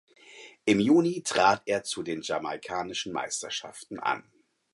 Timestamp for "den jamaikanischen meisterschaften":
2.01-3.99